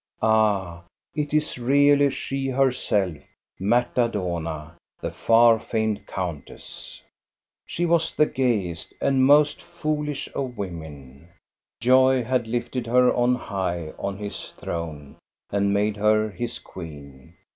Ah, 0.23 0.81
it 1.13 1.31
is 1.31 1.59
really 1.59 2.09
she 2.09 2.49
herself, 2.49 3.15
Marta 3.59 4.09
Dohna, 4.09 4.73
the 4.99 5.11
far 5.11 5.59
famed 5.59 6.07
countess! 6.07 7.03
She 7.67 7.85
was 7.85 8.15
the 8.15 8.25
gayest 8.25 8.95
and 8.99 9.23
most 9.23 9.61
foolish 9.61 10.27
of 10.33 10.57
women. 10.57 11.27
Joy 11.81 12.23
had 12.23 12.47
lifted 12.47 12.87
her 12.87 13.13
on 13.13 13.35
high 13.35 13.91
on 13.99 14.17
his 14.17 14.49
throne 14.53 15.17
and 15.51 15.71
made 15.71 15.97
her 15.97 16.31
his 16.31 16.57
queen. 16.57 17.35